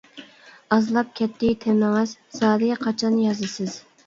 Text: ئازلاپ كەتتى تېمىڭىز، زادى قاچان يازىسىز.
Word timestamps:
ئازلاپ 0.75 1.11
كەتتى 1.19 1.51
تېمىڭىز، 1.67 2.15
زادى 2.39 2.71
قاچان 2.87 3.23
يازىسىز. 3.27 3.79